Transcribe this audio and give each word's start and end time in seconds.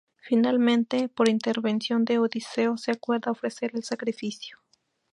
Finalmente, 0.17 1.09
por 1.09 1.29
intervención 1.29 2.05
de 2.05 2.17
Odiseo, 2.17 2.75
se 2.75 2.89
acuerda 2.89 3.29
ofrecer 3.29 3.69
el 3.75 3.83
sacrificio. 3.83 4.57